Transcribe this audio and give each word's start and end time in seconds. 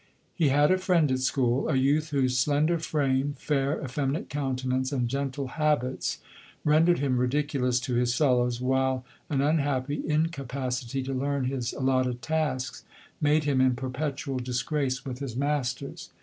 He 0.33 0.47
had 0.49 0.71
a 0.71 0.79
friend 0.79 1.11
at 1.11 1.19
school. 1.19 1.69
A 1.69 1.75
youth 1.75 2.09
whose 2.09 2.35
slender 2.35 2.79
frame, 2.79 3.35
fair, 3.37 3.79
effeminate 3.83 4.29
countenance, 4.29 4.91
and 4.91 5.07
gentle 5.07 5.45
habits, 5.49 6.17
rendered 6.65 6.97
him 6.97 7.19
ridiculous 7.19 7.79
to 7.81 7.93
his 7.93 8.15
fel 8.15 8.37
lows, 8.37 8.59
while 8.59 9.05
an 9.29 9.41
unhappy 9.41 10.01
incapacity 10.07 11.03
to 11.03 11.13
learn 11.13 11.43
his 11.45 11.71
al 11.75 11.83
lotted 11.83 12.23
tasks 12.23 12.83
made 13.21 13.43
him 13.43 13.61
in 13.61 13.75
perpetual 13.75 14.39
disgrace 14.39 15.05
with 15.05 15.19
his 15.19 15.35
masters. 15.35 16.09